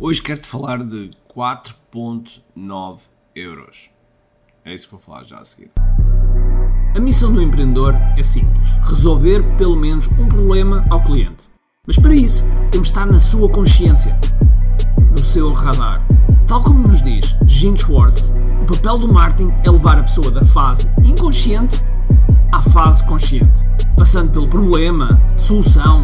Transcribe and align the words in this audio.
Hoje 0.00 0.22
quero-te 0.22 0.46
falar 0.46 0.84
de 0.84 1.10
4.9 1.36 2.98
euros. 3.34 3.90
É 4.64 4.72
isso 4.72 4.84
que 4.84 4.92
vou 4.92 5.00
falar 5.00 5.24
já 5.24 5.40
a 5.40 5.44
seguir. 5.44 5.72
A 6.96 7.00
missão 7.00 7.32
do 7.32 7.42
empreendedor 7.42 7.96
é 8.16 8.22
simples: 8.22 8.74
resolver 8.84 9.42
pelo 9.56 9.74
menos 9.74 10.06
um 10.16 10.28
problema 10.28 10.86
ao 10.88 11.02
cliente. 11.02 11.50
Mas 11.84 11.98
para 11.98 12.14
isso, 12.14 12.44
temos 12.70 12.86
de 12.86 12.92
estar 12.92 13.06
na 13.06 13.18
sua 13.18 13.48
consciência, 13.48 14.16
no 15.10 15.18
seu 15.18 15.52
radar. 15.52 16.00
Tal 16.46 16.62
como 16.62 16.86
nos 16.86 17.02
diz 17.02 17.34
Gene 17.44 17.76
Schwartz, 17.76 18.32
o 18.62 18.66
papel 18.72 18.98
do 18.98 19.12
marketing 19.12 19.52
é 19.64 19.70
levar 19.70 19.98
a 19.98 20.04
pessoa 20.04 20.30
da 20.30 20.44
fase 20.44 20.88
inconsciente 21.04 21.82
à 22.52 22.62
fase 22.62 23.04
consciente, 23.04 23.64
passando 23.96 24.30
pelo 24.30 24.48
problema, 24.48 25.08
solução, 25.36 26.02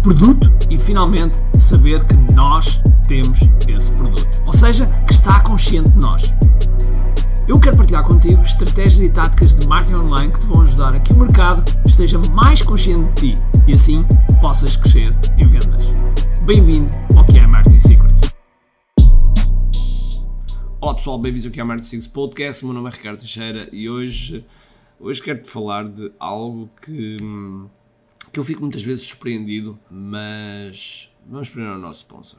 produto 0.00 0.48
e 0.70 0.78
finalmente 0.78 1.38
saber 1.58 2.04
que 2.04 2.14
nós 2.34 2.80
temos 3.12 3.40
esse 3.68 3.98
produto. 3.98 4.26
Ou 4.46 4.54
seja, 4.54 4.86
que 5.06 5.12
está 5.12 5.40
consciente 5.42 5.90
de 5.90 5.98
nós. 5.98 6.32
Eu 7.46 7.60
quero 7.60 7.76
partilhar 7.76 8.02
contigo 8.04 8.40
estratégias 8.40 9.06
e 9.06 9.12
táticas 9.12 9.54
de 9.54 9.68
marketing 9.68 9.96
online 9.96 10.32
que 10.32 10.40
te 10.40 10.46
vão 10.46 10.62
ajudar 10.62 10.96
a 10.96 10.98
que 10.98 11.12
o 11.12 11.18
mercado 11.18 11.62
esteja 11.86 12.18
mais 12.32 12.62
consciente 12.62 13.12
de 13.12 13.34
ti 13.34 13.42
e 13.68 13.74
assim 13.74 14.02
possas 14.40 14.78
crescer 14.78 15.14
em 15.36 15.46
vendas. 15.46 16.04
Bem-vindo 16.46 16.88
ao 17.14 17.26
que 17.26 17.36
é 17.36 17.46
Marketing 17.46 17.80
Secrets. 17.80 18.32
Olá 20.80 20.94
pessoal, 20.94 21.18
bem-vindos 21.18 21.58
ao 21.58 21.66
Marketing 21.66 21.88
Secrets 21.90 22.06
Podcast. 22.06 22.64
Meu 22.64 22.72
nome 22.72 22.88
é 22.88 22.92
Ricardo 22.92 23.18
Teixeira 23.18 23.68
e 23.70 23.90
hoje, 23.90 24.42
hoje 24.98 25.20
quero-te 25.20 25.50
falar 25.50 25.86
de 25.86 26.10
algo 26.18 26.70
que, 26.80 27.18
que 28.32 28.40
eu 28.40 28.44
fico 28.44 28.62
muitas 28.62 28.82
vezes 28.82 29.04
surpreendido, 29.04 29.78
mas 29.90 31.10
vamos 31.26 31.50
primeiro 31.50 31.74
ao 31.74 31.78
nosso 31.78 31.98
sponsor. 31.98 32.38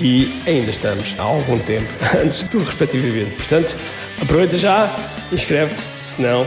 e 0.00 0.30
ainda 0.46 0.70
estamos 0.70 1.18
há 1.18 1.24
algum 1.24 1.58
tempo 1.58 1.88
antes 2.22 2.46
do 2.48 2.58
respectivo 2.58 3.06
evento. 3.06 3.36
Portanto, 3.36 3.76
aproveita 4.22 4.56
já, 4.56 4.94
inscreve-te, 5.32 5.80
senão. 6.02 6.44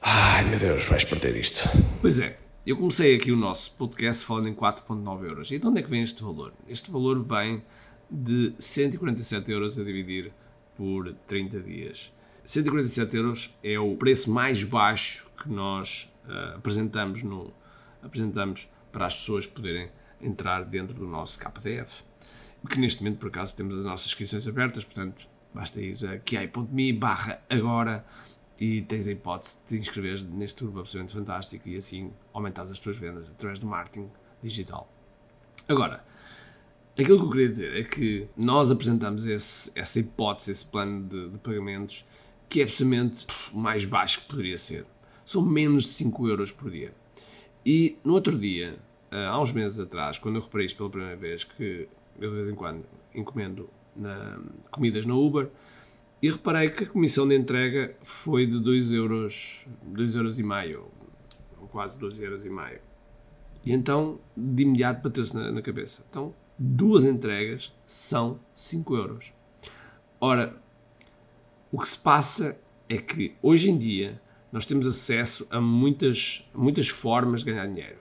Ai 0.00 0.44
meu 0.44 0.58
Deus, 0.58 0.84
vais 0.84 1.04
perder 1.04 1.36
isto. 1.36 1.68
Pois 2.02 2.18
é, 2.18 2.38
eu 2.66 2.76
comecei 2.76 3.16
aqui 3.16 3.32
o 3.32 3.36
nosso 3.36 3.72
podcast 3.72 4.26
falando 4.26 4.48
em 4.48 4.54
4,9 4.54 5.24
euros. 5.24 5.50
E 5.50 5.58
de 5.58 5.66
onde 5.66 5.80
é 5.80 5.82
que 5.82 5.88
vem 5.88 6.02
este 6.02 6.22
valor? 6.22 6.52
Este 6.68 6.90
valor 6.90 7.24
vem 7.24 7.62
de 8.10 8.52
147 8.58 9.50
euros 9.50 9.78
a 9.78 9.84
dividir 9.84 10.30
por 10.76 11.14
30 11.26 11.60
dias. 11.60 12.12
147 12.44 13.16
euros 13.16 13.54
é 13.62 13.78
o 13.78 13.96
preço 13.96 14.30
mais 14.30 14.62
baixo 14.64 15.30
que 15.42 15.48
nós 15.48 16.12
uh, 16.26 16.56
apresentamos, 16.56 17.22
no, 17.22 17.54
apresentamos 18.02 18.68
para 18.92 19.06
as 19.06 19.14
pessoas 19.14 19.46
poderem 19.46 19.88
entrar 20.20 20.64
dentro 20.64 20.94
do 20.98 21.06
nosso 21.06 21.38
KDF 21.38 22.09
que 22.68 22.78
neste 22.78 23.02
momento, 23.02 23.18
por 23.18 23.28
acaso, 23.28 23.56
temos 23.56 23.76
as 23.76 23.84
nossas 23.84 24.06
inscrições 24.06 24.46
abertas, 24.46 24.84
portanto, 24.84 25.26
basta 25.54 25.80
ir 25.80 25.94
a 26.06 26.18
kiai.me 26.18 26.92
barra 26.92 27.42
agora 27.48 28.04
e 28.58 28.82
tens 28.82 29.08
a 29.08 29.12
hipótese 29.12 29.56
de 29.58 29.62
te 29.64 29.76
inscreveres 29.80 30.24
neste 30.24 30.62
grupo 30.62 30.80
absolutamente 30.80 31.14
fantástico 31.14 31.68
e 31.68 31.76
assim 31.76 32.12
aumentares 32.32 32.70
as 32.70 32.78
tuas 32.78 32.98
vendas 32.98 33.26
através 33.28 33.58
do 33.58 33.66
marketing 33.66 34.10
digital. 34.42 34.92
Agora, 35.66 36.04
aquilo 36.98 37.18
que 37.18 37.24
eu 37.24 37.30
queria 37.30 37.48
dizer 37.48 37.76
é 37.76 37.84
que 37.84 38.28
nós 38.36 38.70
apresentamos 38.70 39.24
esse, 39.24 39.70
essa 39.74 39.98
hipótese, 39.98 40.50
esse 40.50 40.66
plano 40.66 41.08
de, 41.08 41.30
de 41.30 41.38
pagamentos 41.38 42.04
que 42.48 42.60
é 42.60 42.64
absolutamente 42.64 43.26
o 43.52 43.58
mais 43.58 43.84
baixo 43.84 44.22
que 44.22 44.26
poderia 44.26 44.58
ser. 44.58 44.84
São 45.24 45.40
menos 45.40 45.84
de 45.84 45.90
5 45.90 46.28
euros 46.28 46.52
por 46.52 46.70
dia. 46.70 46.92
E 47.64 47.96
no 48.02 48.12
outro 48.14 48.36
dia, 48.36 48.78
há 49.10 49.40
uns 49.40 49.52
meses 49.52 49.78
atrás, 49.78 50.18
quando 50.18 50.36
eu 50.36 50.42
reparei 50.42 50.66
isto 50.66 50.76
pela 50.76 50.90
primeira 50.90 51.16
vez, 51.16 51.44
que 51.44 51.88
eu 52.20 52.30
de 52.30 52.36
vez 52.36 52.48
em 52.48 52.54
quando 52.54 52.84
encomendo 53.14 53.68
na, 53.96 54.38
comidas 54.70 55.04
na 55.04 55.14
Uber 55.14 55.50
e 56.22 56.30
reparei 56.30 56.68
que 56.68 56.84
a 56.84 56.86
comissão 56.86 57.26
de 57.26 57.34
entrega 57.34 57.96
foi 58.02 58.46
de 58.46 58.60
2 58.60 58.92
euros, 58.92 59.66
2 59.82 60.16
euros 60.16 60.38
e 60.38 60.42
meio, 60.42 60.86
ou 61.60 61.66
quase 61.68 61.98
2 61.98 62.20
euros 62.20 62.44
e 62.44 62.50
meio. 62.50 62.80
E 63.64 63.72
então, 63.72 64.20
de 64.36 64.62
imediato, 64.62 65.02
bateu-se 65.02 65.34
na, 65.34 65.50
na, 65.50 65.62
cabeça. 65.62 66.04
Então, 66.08 66.34
duas 66.58 67.04
entregas 67.04 67.72
são 67.86 68.38
5 68.54 68.96
euros. 68.96 69.32
Ora, 70.20 70.60
o 71.72 71.78
que 71.80 71.88
se 71.88 71.98
passa 71.98 72.60
é 72.88 72.98
que, 72.98 73.34
hoje 73.42 73.70
em 73.70 73.78
dia, 73.78 74.20
nós 74.52 74.66
temos 74.66 74.86
acesso 74.86 75.46
a 75.50 75.60
muitas, 75.60 76.48
muitas 76.54 76.88
formas 76.88 77.40
de 77.40 77.50
ganhar 77.50 77.66
dinheiro. 77.66 77.98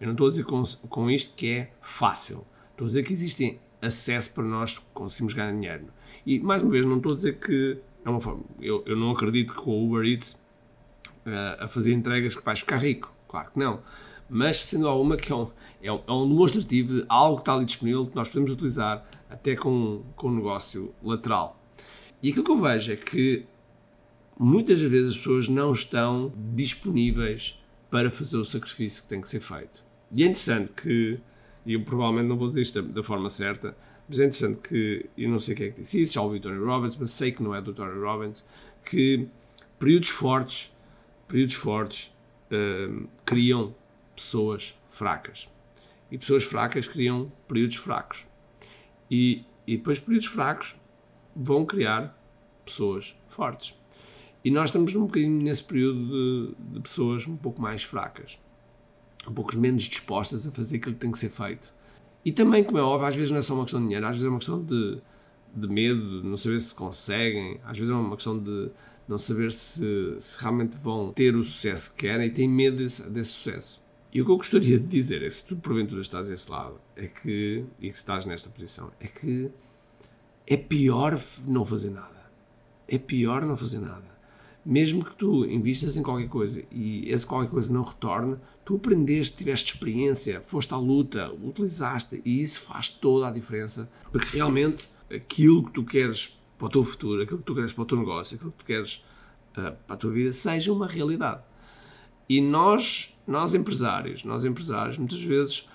Eu 0.00 0.06
não 0.06 0.14
estou 0.14 0.26
a 0.26 0.30
dizer 0.30 0.44
com, 0.44 0.62
com 0.88 1.10
isto 1.10 1.36
que 1.36 1.50
é 1.50 1.72
fácil. 1.80 2.44
Estou 2.80 2.86
a 2.86 2.88
dizer 2.88 3.02
que 3.02 3.12
existem 3.12 3.60
acesso 3.82 4.30
para 4.30 4.42
nós 4.42 4.78
conseguirmos 4.94 5.34
ganhar 5.34 5.52
dinheiro. 5.52 5.84
E, 6.24 6.40
mais 6.40 6.62
uma 6.62 6.70
vez, 6.70 6.86
não 6.86 6.96
estou 6.96 7.12
a 7.12 7.14
dizer 7.14 7.38
que 7.38 7.76
é 8.02 8.08
uma 8.08 8.22
forma. 8.22 8.42
Eu, 8.58 8.82
eu 8.86 8.96
não 8.96 9.10
acredito 9.10 9.52
que 9.52 9.60
com 9.60 9.70
o 9.72 9.86
Uber 9.86 10.02
Eats 10.06 10.32
uh, 11.26 11.64
a 11.64 11.68
fazer 11.68 11.92
entregas 11.92 12.34
que 12.34 12.42
vais 12.42 12.60
ficar 12.60 12.78
rico. 12.78 13.12
Claro 13.28 13.50
que 13.50 13.58
não. 13.58 13.82
Mas, 14.30 14.56
sendo 14.56 14.88
alguma 14.88 15.18
que 15.18 15.30
é 15.30 15.34
um, 15.34 15.50
é 15.82 15.92
um, 15.92 16.00
é 16.08 16.10
um 16.10 16.26
demonstrativo 16.26 17.00
de 17.00 17.04
algo 17.06 17.36
que 17.36 17.42
está 17.42 17.52
ali 17.52 17.66
disponível 17.66 18.06
que 18.06 18.16
nós 18.16 18.28
podemos 18.28 18.50
utilizar 18.50 19.06
até 19.28 19.54
com, 19.54 20.02
com 20.16 20.28
um 20.28 20.36
negócio 20.36 20.94
lateral. 21.02 21.60
E 22.22 22.30
aquilo 22.30 22.46
que 22.46 22.50
eu 22.50 22.62
vejo 22.62 22.92
é 22.92 22.96
que 22.96 23.44
muitas 24.38 24.80
das 24.80 24.90
vezes 24.90 25.10
as 25.10 25.16
pessoas 25.18 25.48
não 25.48 25.72
estão 25.72 26.32
disponíveis 26.54 27.62
para 27.90 28.10
fazer 28.10 28.38
o 28.38 28.44
sacrifício 28.44 29.02
que 29.02 29.08
tem 29.10 29.20
que 29.20 29.28
ser 29.28 29.40
feito. 29.40 29.84
E 30.10 30.22
é 30.22 30.26
interessante 30.26 30.72
que 30.72 31.20
e 31.64 31.74
eu 31.74 31.82
provavelmente 31.82 32.28
não 32.28 32.36
vou 32.36 32.48
dizer 32.48 32.62
isto 32.62 32.82
da, 32.82 33.02
forma 33.02 33.28
certa, 33.28 33.76
mas 34.08 34.18
é 34.18 34.24
interessante 34.24 34.68
que, 34.68 35.06
eu 35.16 35.28
não 35.28 35.38
sei 35.38 35.54
quem 35.54 35.66
é 35.66 35.70
que 35.70 35.80
disse 35.80 36.02
isso, 36.02 36.14
já 36.14 36.22
ouvi 36.22 36.38
o 36.38 36.40
Tony 36.40 36.58
Robbins, 36.58 36.96
mas 36.96 37.10
sei 37.10 37.32
que 37.32 37.42
não 37.42 37.54
é 37.54 37.60
do 37.60 37.72
Tony 37.72 37.98
Robbins, 38.00 38.44
que 38.84 39.28
períodos 39.78 40.08
fortes, 40.08 40.76
períodos 41.28 41.54
fortes 41.54 42.12
uh, 42.50 43.08
criam 43.24 43.74
pessoas 44.16 44.74
fracas. 44.90 45.48
E 46.10 46.18
pessoas 46.18 46.42
fracas 46.42 46.88
criam 46.88 47.30
períodos 47.46 47.76
fracos. 47.76 48.26
E, 49.08 49.44
e 49.66 49.76
depois 49.76 50.00
períodos 50.00 50.26
fracos 50.26 50.76
vão 51.36 51.64
criar 51.64 52.18
pessoas 52.64 53.14
fortes. 53.28 53.74
E 54.44 54.50
nós 54.50 54.70
estamos 54.70 54.94
um 54.94 55.06
bocadinho 55.06 55.40
nesse 55.42 55.62
período 55.62 56.06
de, 56.06 56.54
de 56.74 56.80
pessoas 56.80 57.28
um 57.28 57.36
pouco 57.36 57.60
mais 57.60 57.84
fracas 57.84 58.40
um 59.26 59.32
pouco 59.32 59.56
menos 59.58 59.84
dispostas 59.84 60.46
a 60.46 60.50
fazer 60.50 60.76
aquilo 60.76 60.94
que 60.94 61.00
tem 61.00 61.10
que 61.10 61.18
ser 61.18 61.28
feito. 61.28 61.72
E 62.24 62.32
também, 62.32 62.62
como 62.62 62.78
é 62.78 62.82
óbvio, 62.82 63.06
às 63.06 63.16
vezes 63.16 63.30
não 63.30 63.38
é 63.38 63.42
só 63.42 63.54
uma 63.54 63.64
questão 63.64 63.80
de 63.80 63.86
dinheiro, 63.86 64.06
às 64.06 64.12
vezes 64.12 64.26
é 64.26 64.28
uma 64.28 64.38
questão 64.38 64.62
de, 64.62 65.00
de 65.54 65.68
medo, 65.68 66.22
de 66.22 66.28
não 66.28 66.36
saber 66.36 66.60
se 66.60 66.74
conseguem, 66.74 67.60
às 67.64 67.78
vezes 67.78 67.90
é 67.90 67.94
uma 67.94 68.16
questão 68.16 68.38
de 68.38 68.70
não 69.08 69.18
saber 69.18 69.52
se, 69.52 70.16
se 70.18 70.40
realmente 70.40 70.76
vão 70.76 71.12
ter 71.12 71.34
o 71.34 71.42
sucesso 71.42 71.92
que 71.92 72.06
querem 72.06 72.26
e 72.26 72.30
têm 72.30 72.48
medo 72.48 72.76
desse, 72.76 73.02
desse 73.08 73.30
sucesso. 73.30 73.82
E 74.12 74.20
o 74.20 74.24
que 74.24 74.30
eu 74.30 74.36
gostaria 74.36 74.78
de 74.78 74.86
dizer 74.86 75.22
é 75.22 75.30
se 75.30 75.46
tu 75.46 75.56
porventura 75.56 76.00
estás 76.00 76.28
desse 76.28 76.50
lado, 76.50 76.80
é 76.96 77.06
que, 77.06 77.64
e 77.80 77.88
que 77.88 77.94
estás 77.94 78.26
nesta 78.26 78.50
posição, 78.50 78.90
é 79.00 79.06
que 79.06 79.50
é 80.46 80.56
pior 80.56 81.18
não 81.46 81.64
fazer 81.64 81.90
nada. 81.90 82.20
É 82.88 82.98
pior 82.98 83.46
não 83.46 83.56
fazer 83.56 83.78
nada 83.78 84.19
mesmo 84.64 85.04
que 85.04 85.14
tu 85.14 85.44
investas 85.46 85.96
em 85.96 86.02
qualquer 86.02 86.28
coisa 86.28 86.62
e 86.70 87.10
esse 87.10 87.26
qualquer 87.26 87.50
coisa 87.50 87.72
não 87.72 87.82
retorne, 87.82 88.36
tu 88.64 88.76
aprendeste, 88.76 89.38
tiveste 89.38 89.74
experiência, 89.74 90.40
foste 90.40 90.72
à 90.74 90.76
luta, 90.76 91.32
utilizaste 91.32 92.20
e 92.24 92.42
isso 92.42 92.60
faz 92.60 92.88
toda 92.88 93.28
a 93.28 93.30
diferença, 93.30 93.90
porque 94.12 94.36
realmente 94.36 94.88
aquilo 95.14 95.64
que 95.64 95.72
tu 95.72 95.84
queres 95.84 96.40
para 96.58 96.66
o 96.66 96.70
teu 96.70 96.84
futuro, 96.84 97.22
aquilo 97.22 97.38
que 97.38 97.44
tu 97.44 97.54
queres 97.54 97.72
para 97.72 97.82
o 97.82 97.86
teu 97.86 97.98
negócio, 97.98 98.36
aquilo 98.36 98.52
que 98.52 98.58
tu 98.58 98.64
queres 98.64 99.04
uh, 99.56 99.72
para 99.86 99.94
a 99.94 99.96
tua 99.96 100.10
vida, 100.10 100.32
seja 100.32 100.72
uma 100.72 100.86
realidade. 100.86 101.42
E 102.28 102.40
nós, 102.40 103.18
nós 103.26 103.54
empresários, 103.54 104.24
nós 104.24 104.44
empresários, 104.44 104.98
muitas 104.98 105.22
vezes 105.22 105.68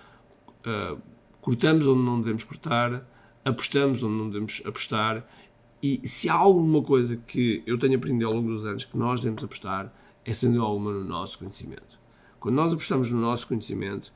uh, 0.65 1.01
cortamos 1.41 1.87
onde 1.87 2.01
não 2.01 2.19
devemos 2.19 2.43
cortar, 2.43 3.05
apostamos 3.43 4.01
onde 4.01 4.15
não 4.15 4.29
devemos 4.29 4.61
apostar. 4.65 5.27
E 5.85 6.07
se 6.07 6.27
há 6.27 6.33
alguma 6.33 6.81
coisa 6.81 7.15
que 7.15 7.61
eu 7.63 7.77
tenho 7.77 7.95
aprendido 7.95 8.25
ao 8.25 8.33
longo 8.33 8.49
dos 8.49 8.65
anos 8.65 8.85
que 8.85 8.97
nós 8.97 9.21
devemos 9.21 9.43
apostar, 9.43 9.93
é 10.25 10.33
sendo 10.33 10.63
alguma 10.63 10.91
no 10.91 11.03
nosso 11.03 11.37
conhecimento. 11.37 11.99
Quando 12.39 12.55
nós 12.55 12.73
apostamos 12.73 13.11
no 13.11 13.21
nosso 13.21 13.47
conhecimento, 13.47 14.11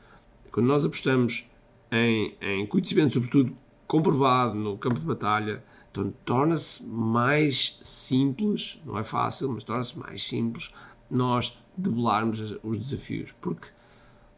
quando 0.51 0.65
nós 0.65 0.83
apostamos 0.83 1.47
em, 1.91 2.35
em 2.41 2.65
conhecimento, 2.65 3.13
sobretudo 3.13 3.55
comprovado 3.85 4.55
no 4.55 4.79
campo 4.79 4.99
de 4.99 5.05
batalha, 5.05 5.63
então 5.91 6.11
torna-se 6.25 6.83
mais 6.87 7.79
simples, 7.83 8.81
não 8.83 8.97
é 8.97 9.03
fácil, 9.03 9.51
mas 9.51 9.63
torna-se 9.63 9.95
mais 9.99 10.23
simples 10.23 10.73
nós 11.07 11.63
debelarmos 11.77 12.55
os 12.63 12.79
desafios. 12.79 13.31
Porque, 13.39 13.67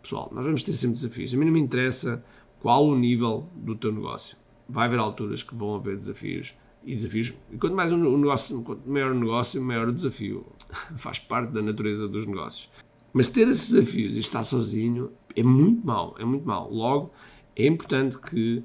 pessoal, 0.02 0.30
nós 0.34 0.44
vamos 0.44 0.64
ter 0.64 0.74
sempre 0.74 0.96
desafios. 0.96 1.34
A 1.34 1.38
mim 1.38 1.46
não 1.46 1.54
me 1.54 1.62
interessa 1.62 2.22
qual 2.60 2.86
o 2.86 2.98
nível 2.98 3.48
do 3.56 3.74
teu 3.74 3.94
negócio. 3.94 4.36
Vai 4.68 4.88
haver 4.88 5.00
alturas 5.00 5.44
que 5.44 5.56
vão 5.56 5.76
haver 5.76 5.98
desafios 5.98 6.56
e 6.84 6.96
desafios. 6.96 7.34
E 7.52 7.58
quanto 7.58 7.76
mais 7.76 7.92
o 7.92 7.98
negócio, 7.98 8.62
quanto 8.62 8.90
maior 8.90 9.12
o 9.12 9.20
negócio, 9.20 9.62
maior 9.62 9.88
o 9.88 9.94
desafio. 9.94 10.46
Faz 10.98 11.20
parte 11.20 11.52
da 11.52 11.62
natureza 11.62 12.08
dos 12.08 12.26
negócios. 12.26 12.70
Mas 13.14 13.28
ter 13.28 13.48
esses 13.48 13.72
desafios 13.72 14.16
e 14.16 14.20
estar 14.20 14.44
sozinho 14.44 15.12
é 15.36 15.44
muito 15.44 15.86
mau, 15.86 16.16
é 16.18 16.24
muito 16.24 16.46
mau. 16.46 16.72
Logo, 16.72 17.12
é 17.56 17.66
importante 17.66 18.18
que 18.18 18.64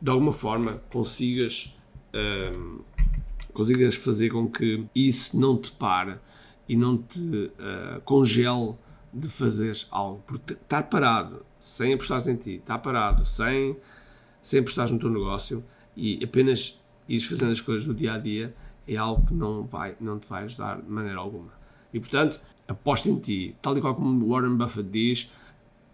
de 0.00 0.10
alguma 0.10 0.32
forma 0.32 0.82
consigas 0.90 1.76
um, 2.14 2.80
consigas 3.52 3.94
fazer 3.94 4.30
com 4.30 4.48
que 4.48 4.86
isso 4.94 5.38
não 5.38 5.56
te 5.56 5.72
pare 5.72 6.18
e 6.68 6.76
não 6.76 6.96
te 6.96 7.20
uh, 7.20 8.00
congele 8.04 8.74
de 9.12 9.28
fazeres 9.28 9.86
algo. 9.90 10.22
Porque 10.26 10.54
estar 10.54 10.84
parado, 10.84 11.44
sem 11.60 11.92
apostar 11.92 12.26
em 12.28 12.36
ti, 12.36 12.52
estar 12.52 12.78
parado, 12.78 13.24
sem, 13.24 13.76
sem 14.40 14.60
apostar 14.60 14.90
no 14.90 14.98
teu 14.98 15.10
negócio 15.10 15.62
e 15.96 16.22
apenas 16.24 16.81
ires 17.12 17.26
fazendo 17.26 17.52
as 17.52 17.60
coisas 17.60 17.86
do 17.86 17.94
dia 17.94 18.14
a 18.14 18.18
dia 18.18 18.54
é 18.88 18.96
algo 18.96 19.26
que 19.26 19.34
não, 19.34 19.64
vai, 19.64 19.94
não 20.00 20.18
te 20.18 20.26
vai 20.26 20.44
ajudar 20.44 20.80
de 20.80 20.90
maneira 20.90 21.18
alguma. 21.18 21.52
E 21.92 22.00
portanto, 22.00 22.40
aposta 22.66 23.08
em 23.08 23.18
ti, 23.18 23.56
tal 23.60 23.76
e 23.76 23.80
qual 23.80 23.94
como 23.94 24.28
Warren 24.28 24.56
Buffett 24.56 24.88
diz, 24.88 25.30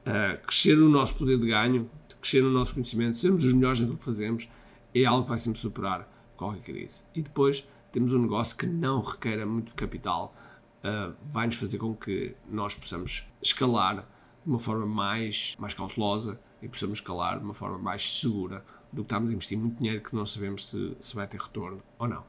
uh, 0.07 0.41
crescer 0.47 0.79
o 0.79 0.89
nosso 0.89 1.15
poder 1.17 1.39
de 1.39 1.49
ganho, 1.49 1.91
crescer 2.21 2.43
o 2.43 2.51
nosso 2.51 2.75
conhecimento, 2.75 3.19
sermos 3.19 3.45
os 3.45 3.53
melhores 3.53 3.81
naquilo 3.81 3.99
que 3.99 4.05
fazemos, 4.05 4.49
é 4.95 5.05
algo 5.05 5.25
que 5.25 5.29
vai 5.29 5.39
sempre 5.39 5.59
superar 5.59 6.09
qualquer 6.37 6.63
crise. 6.63 7.03
E 7.15 7.21
depois 7.21 7.69
temos 7.93 8.13
um 8.13 8.23
negócio 8.23 8.57
que 8.57 8.67
não 8.67 9.03
requer 9.03 9.45
muito 9.45 9.75
capital, 9.75 10.35
uh, 10.85 11.15
vai-nos 11.33 11.57
fazer 11.57 11.79
com 11.79 11.95
que 11.95 12.35
nós 12.49 12.75
possamos 12.75 13.29
escalar 13.43 13.97
de 13.97 14.51
uma 14.51 14.59
forma 14.59 14.87
mais, 14.87 15.57
mais 15.59 15.75
cautelosa 15.75 16.41
e 16.63 16.69
possamos 16.69 16.99
escalar 16.99 17.39
de 17.39 17.45
uma 17.45 17.55
forma 17.55 17.79
mais 17.79 18.09
segura 18.21 18.65
do 18.93 19.03
que 19.03 19.07
estamos 19.07 19.31
a 19.31 19.35
investir 19.35 19.59
muito 19.59 19.79
dinheiro 19.79 20.03
que 20.03 20.15
não 20.15 20.25
sabemos 20.25 20.69
se, 20.69 20.97
se 21.01 21.15
vai 21.15 21.27
ter 21.27 21.41
retorno 21.41 21.83
ou 21.99 22.09
não. 22.09 22.25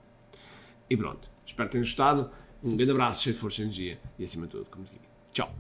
E 0.90 0.98
pronto, 0.98 1.30
espero 1.46 1.70
que 1.70 1.74
tenham 1.74 1.84
gostado. 1.84 2.30
Um 2.64 2.76
grande 2.76 2.92
abraço, 2.92 3.24
cheio 3.24 3.36
de 3.36 3.42
força 3.42 3.62
e 3.62 3.64
energia 3.64 4.00
e 4.18 4.24
acima 4.24 4.46
de 4.46 4.52
tudo, 4.52 4.66
como 4.66 4.86
digo. 4.86 5.10
Tchau. 5.32 5.54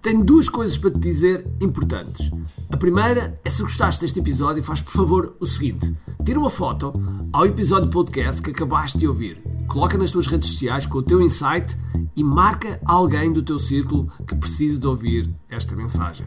Tenho 0.00 0.24
duas 0.24 0.48
coisas 0.48 0.78
para 0.78 0.90
te 0.90 0.98
dizer 0.98 1.46
importantes. 1.60 2.30
A 2.70 2.76
primeira 2.76 3.34
é 3.44 3.50
se 3.50 3.62
gostaste 3.62 4.00
deste 4.00 4.20
episódio, 4.20 4.62
faz 4.62 4.80
por 4.80 4.92
favor 4.92 5.36
o 5.40 5.46
seguinte: 5.46 5.94
tira 6.24 6.38
uma 6.38 6.48
foto 6.48 6.92
ao 7.32 7.44
episódio 7.44 7.90
podcast 7.90 8.40
que 8.40 8.50
acabaste 8.50 8.98
de 8.98 9.08
ouvir, 9.08 9.42
coloca 9.66 9.98
nas 9.98 10.10
tuas 10.10 10.28
redes 10.28 10.50
sociais 10.50 10.86
com 10.86 10.98
o 10.98 11.02
teu 11.02 11.20
insight 11.20 11.76
e 12.16 12.22
marca 12.22 12.80
alguém 12.84 13.32
do 13.32 13.42
teu 13.42 13.58
círculo 13.58 14.06
que 14.26 14.34
precise 14.34 14.78
de 14.78 14.86
ouvir 14.86 15.28
esta 15.50 15.74
mensagem. 15.74 16.26